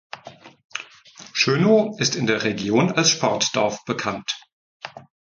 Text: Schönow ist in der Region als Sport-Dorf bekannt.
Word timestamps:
Schönow 1.31 1.95
ist 1.99 2.15
in 2.15 2.25
der 2.25 2.41
Region 2.41 2.91
als 2.91 3.11
Sport-Dorf 3.11 3.85
bekannt. 3.85 4.41